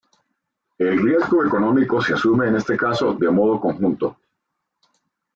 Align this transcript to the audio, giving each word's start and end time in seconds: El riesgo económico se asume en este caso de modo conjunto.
El 0.79 0.99
riesgo 0.99 1.45
económico 1.45 2.01
se 2.01 2.15
asume 2.15 2.47
en 2.47 2.55
este 2.55 2.75
caso 2.75 3.13
de 3.13 3.29
modo 3.29 3.61
conjunto. 3.61 4.17